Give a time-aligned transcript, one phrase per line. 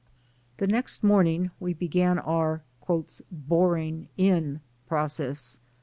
[0.57, 2.63] The next morning we began our
[3.29, 5.59] "boring in" proc ess.